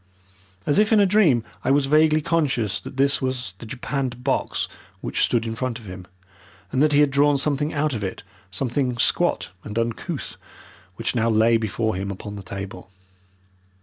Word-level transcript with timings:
As 0.65 0.79
if 0.79 0.91
in 0.91 0.99
a 0.99 1.05
dream 1.05 1.43
I 1.63 1.69
was 1.69 1.85
vaguely 1.85 2.21
conscious 2.21 2.79
that 2.79 2.97
this 2.97 3.21
was 3.21 3.53
the 3.59 3.67
japanned 3.67 4.23
box 4.23 4.67
which 4.99 5.23
stood 5.23 5.45
in 5.45 5.53
front 5.53 5.77
of 5.77 5.85
him, 5.85 6.07
and 6.71 6.81
that 6.81 6.91
he 6.91 7.01
had 7.01 7.11
drawn 7.11 7.37
something 7.37 7.71
out 7.71 7.93
of 7.93 8.03
it, 8.03 8.23
something 8.49 8.97
squat 8.97 9.51
and 9.63 9.77
uncouth, 9.77 10.37
which 10.95 11.13
now 11.13 11.29
lay 11.29 11.55
before 11.55 11.93
him 11.93 12.09
upon 12.09 12.35
the 12.35 12.41
table. 12.41 12.89